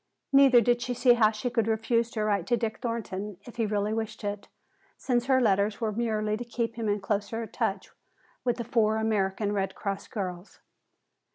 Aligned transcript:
Neither 0.33 0.61
did 0.61 0.81
she 0.81 0.95
see 0.95 1.13
how 1.13 1.29
she 1.29 1.51
could 1.51 1.67
refuse 1.67 2.09
to 2.09 2.23
write 2.23 2.47
to 2.47 2.57
Dick 2.57 2.79
Thornton 2.79 3.37
if 3.45 3.57
he 3.57 3.67
really 3.67 3.93
wished 3.93 4.23
it, 4.23 4.47
since 4.97 5.27
her 5.27 5.39
letters 5.39 5.79
were 5.79 5.91
merely 5.91 6.35
to 6.37 6.43
keep 6.43 6.73
him 6.75 6.89
in 6.89 6.99
closer 6.99 7.45
touch 7.45 7.91
with 8.43 8.57
the 8.57 8.63
four 8.63 8.97
American 8.97 9.51
Red 9.53 9.75
Cross 9.75 10.07
girls. 10.07 10.59